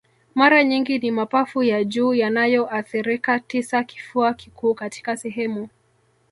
Mara 0.35 0.63
nyingi 0.63 0.99
ni 0.99 1.11
mapafu 1.11 1.63
ya 1.63 1.83
juu 1.83 2.13
yanayoathirika 2.13 3.39
tisa 3.39 3.83
Kifua 3.83 4.33
kikuu 4.33 4.73
katika 4.73 5.17
sehemu 5.17 5.69